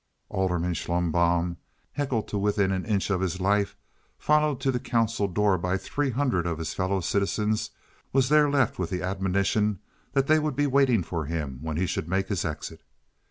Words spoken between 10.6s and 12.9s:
waiting for him when he should make his exit.